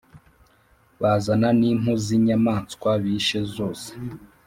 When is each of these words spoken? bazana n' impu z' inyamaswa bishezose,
bazana 1.01 1.49
n' 1.59 1.67
impu 1.71 1.91
z' 2.03 2.13
inyamaswa 2.17 2.89
bishezose, 3.03 3.89